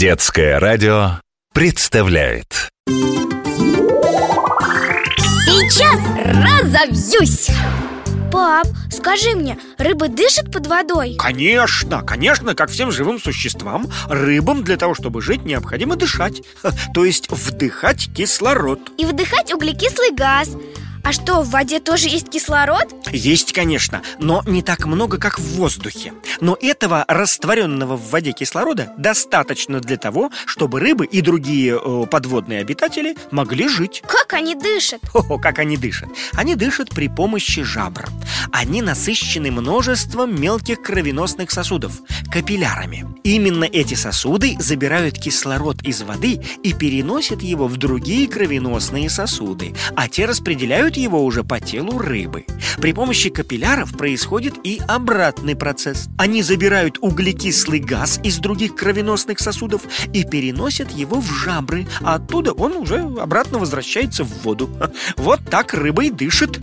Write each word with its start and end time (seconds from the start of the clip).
Детское 0.00 0.58
радио 0.58 1.20
представляет. 1.52 2.70
Сейчас 5.44 6.00
разобьюсь 6.24 7.50
Пап, 8.32 8.66
скажи 8.90 9.36
мне, 9.36 9.58
рыбы 9.76 10.08
дышат 10.08 10.50
под 10.50 10.68
водой? 10.68 11.16
Конечно, 11.18 12.00
конечно, 12.00 12.54
как 12.54 12.70
всем 12.70 12.90
живым 12.90 13.20
существам, 13.20 13.92
рыбам 14.08 14.64
для 14.64 14.78
того, 14.78 14.94
чтобы 14.94 15.20
жить, 15.20 15.44
необходимо 15.44 15.96
дышать. 15.96 16.40
То 16.94 17.04
есть 17.04 17.30
вдыхать 17.30 18.08
кислород. 18.14 18.80
И 18.96 19.04
вдыхать 19.04 19.52
углекислый 19.52 20.12
газ 20.12 20.56
а 21.02 21.12
что, 21.12 21.42
в 21.42 21.50
воде 21.50 21.80
тоже 21.80 22.08
есть 22.08 22.28
кислород? 22.28 22.86
Есть, 23.10 23.52
конечно, 23.52 24.02
но 24.18 24.42
не 24.46 24.62
так 24.62 24.86
много, 24.86 25.18
как 25.18 25.38
в 25.38 25.56
воздухе. 25.56 26.12
Но 26.40 26.56
этого 26.60 27.04
растворенного 27.08 27.96
в 27.96 28.10
воде 28.10 28.32
кислорода 28.32 28.92
достаточно 28.96 29.80
для 29.80 29.96
того, 29.96 30.30
чтобы 30.46 30.80
рыбы 30.80 31.06
и 31.06 31.20
другие 31.20 31.80
э, 31.82 32.06
подводные 32.06 32.60
обитатели 32.60 33.16
могли 33.30 33.68
жить. 33.68 34.02
Как 34.06 34.34
они 34.34 34.54
дышат? 34.54 35.00
О, 35.14 35.38
как 35.38 35.58
они 35.58 35.76
дышат. 35.76 36.08
Они 36.34 36.54
дышат 36.54 36.90
при 36.90 37.08
помощи 37.08 37.62
жабр. 37.62 38.06
Они 38.52 38.82
насыщены 38.82 39.50
множеством 39.50 40.40
мелких 40.40 40.82
кровеносных 40.82 41.50
сосудов 41.50 42.00
Капиллярами 42.30 43.06
Именно 43.24 43.64
эти 43.64 43.94
сосуды 43.94 44.56
забирают 44.58 45.18
кислород 45.18 45.82
из 45.82 46.02
воды 46.02 46.40
и 46.62 46.72
переносят 46.72 47.42
его 47.42 47.66
в 47.66 47.76
другие 47.76 48.28
кровеносные 48.28 49.10
сосуды 49.10 49.74
А 49.96 50.08
те 50.08 50.26
распределяют 50.26 50.96
его 50.96 51.24
уже 51.24 51.42
по 51.42 51.60
телу 51.60 51.98
рыбы. 51.98 52.46
При 52.80 52.92
помощи 52.92 53.30
капилляров 53.30 53.92
происходит 53.92 54.54
и 54.64 54.80
обратный 54.86 55.56
процесс. 55.56 56.08
Они 56.18 56.42
забирают 56.42 56.98
углекислый 57.00 57.80
газ 57.80 58.20
из 58.22 58.38
других 58.38 58.74
кровеносных 58.74 59.38
сосудов 59.40 59.82
и 60.12 60.24
переносят 60.24 60.90
его 60.92 61.20
в 61.20 61.30
жабры, 61.30 61.86
а 62.00 62.14
оттуда 62.14 62.52
он 62.52 62.72
уже 62.72 63.00
обратно 63.00 63.58
возвращается 63.58 64.24
в 64.24 64.42
воду. 64.42 64.70
Вот 65.16 65.40
так 65.50 65.74
рыба 65.74 66.04
и 66.04 66.10
дышит. 66.10 66.58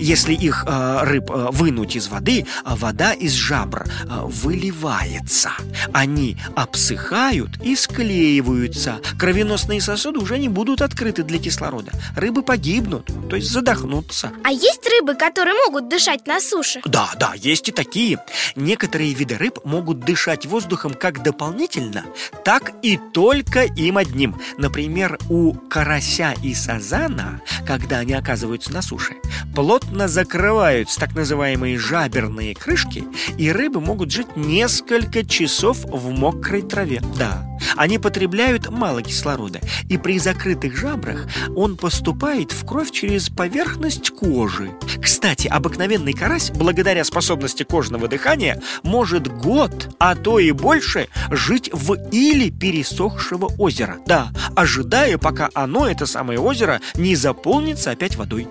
Если 0.00 0.32
их 0.32 0.64
э, 0.66 1.00
рыб 1.02 1.30
э, 1.30 1.48
вынуть 1.52 1.94
из 1.94 2.08
воды, 2.08 2.46
а 2.64 2.74
вода 2.74 3.12
из 3.12 3.32
жабр 3.32 3.84
э, 3.86 4.20
выливается. 4.24 5.52
Они 5.92 6.38
обсыхают 6.56 7.62
и 7.62 7.76
склеиваются. 7.76 9.00
Кровеносные 9.18 9.80
сосуды 9.80 10.18
уже 10.18 10.38
не 10.38 10.48
будут 10.48 10.80
открыты 10.80 11.22
для 11.22 11.38
кислорода. 11.38 11.92
Рыбы 12.16 12.42
погибнут, 12.42 13.10
то 13.28 13.36
есть 13.36 13.50
задохнутся. 13.50 14.32
А 14.42 14.50
есть 14.50 14.88
рыбы, 14.88 15.14
которые 15.14 15.54
могут 15.66 15.88
дышать 15.88 16.26
на 16.26 16.40
суше? 16.40 16.80
Да, 16.86 17.10
да, 17.18 17.34
есть 17.34 17.68
и 17.68 17.72
такие. 17.72 18.18
Некоторые 18.56 19.12
виды 19.12 19.36
рыб 19.36 19.58
могут 19.64 20.00
дышать 20.00 20.46
воздухом 20.46 20.94
как 20.94 21.22
дополнительно, 21.22 22.04
так 22.44 22.72
и 22.82 22.98
только 23.12 23.64
им 23.64 23.98
одним. 23.98 24.40
Например, 24.56 25.18
у 25.28 25.52
карася 25.52 26.34
и 26.42 26.54
сазана, 26.54 27.42
когда 27.70 28.00
они 28.00 28.14
оказываются 28.14 28.72
на 28.72 28.82
суше, 28.82 29.14
плотно 29.54 30.08
закрываются 30.08 30.98
так 30.98 31.14
называемые 31.14 31.78
жаберные 31.78 32.52
крышки, 32.52 33.04
и 33.38 33.52
рыбы 33.52 33.80
могут 33.80 34.10
жить 34.10 34.34
несколько 34.34 35.24
часов 35.24 35.78
в 35.84 36.10
мокрой 36.10 36.62
траве. 36.62 37.00
Да, 37.16 37.46
они 37.76 37.98
потребляют 37.98 38.70
мало 38.70 39.02
кислорода, 39.02 39.60
и 39.88 39.98
при 39.98 40.18
закрытых 40.18 40.76
жабрах 40.76 41.26
он 41.54 41.76
поступает 41.76 42.52
в 42.52 42.66
кровь 42.66 42.90
через 42.90 43.28
поверхность 43.28 44.10
кожи. 44.10 44.70
Кстати, 45.02 45.48
обыкновенный 45.48 46.12
карась, 46.12 46.50
благодаря 46.50 47.04
способности 47.04 47.62
кожного 47.62 48.08
дыхания, 48.08 48.62
может 48.82 49.28
год, 49.28 49.94
а 49.98 50.14
то 50.14 50.38
и 50.38 50.50
больше, 50.52 51.08
жить 51.30 51.70
в 51.72 51.94
иле 52.10 52.50
пересохшего 52.50 53.50
озера. 53.58 53.98
Да, 54.06 54.30
ожидая, 54.54 55.18
пока 55.18 55.50
оно, 55.54 55.88
это 55.88 56.06
самое 56.06 56.38
озеро, 56.38 56.80
не 56.94 57.16
заполнится 57.16 57.90
опять 57.90 58.16
водой. 58.16 58.48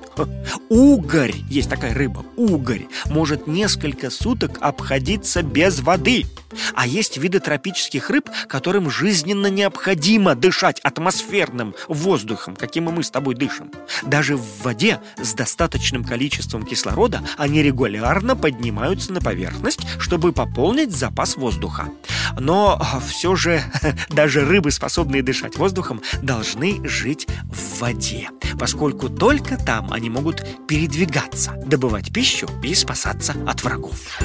Угорь, 0.70 1.36
есть 1.50 1.70
такая 1.70 1.94
рыба, 1.94 2.26
угорь, 2.36 2.88
может 3.06 3.48
несколько 3.48 4.10
суток 4.10 4.58
обходиться 4.62 5.44
без 5.44 5.80
воды. 5.80 6.26
А 6.74 6.88
есть 6.88 7.18
виды 7.18 7.40
тропических 7.40 8.10
рыб, 8.10 8.30
которым 8.48 8.90
жизненно 8.90 9.48
необходимо 9.48 10.36
дышать 10.36 10.80
атмосферным 10.82 11.76
воздухом, 11.88 12.56
каким 12.56 12.90
и 12.90 12.92
мы 12.92 13.04
с 13.04 13.12
тобой 13.12 13.36
дышим. 13.36 13.72
Даже 14.04 14.38
в 14.38 14.64
воде 14.64 15.00
с 15.18 15.34
достаточным 15.34 16.04
количеством 16.04 16.66
кислорода 16.66 17.22
они 17.38 17.62
регулярно 17.62 18.36
поднимаются 18.36 19.14
на 19.14 19.22
поверхность, 19.22 19.82
чтобы 20.00 20.32
пополнить 20.32 20.92
запас 20.92 21.36
воздуха. 21.36 21.90
Но 22.40 22.82
все 23.08 23.36
же 23.36 23.62
даже 24.10 24.46
рыбы, 24.46 24.72
способные 24.72 25.22
дышать 25.22 25.58
воздухом, 25.58 26.02
должны 26.22 26.80
жить 26.88 27.28
в 27.44 27.80
воде, 27.80 28.30
поскольку 28.60 29.10
только 29.10 29.58
там 29.58 29.92
они 29.92 30.10
могут 30.10 30.46
передвигаться, 30.68 31.54
добывать 31.66 32.14
пищу 32.14 32.48
и 32.64 32.74
спасаться 32.74 33.36
от 33.48 33.64
врагов. 33.64 34.20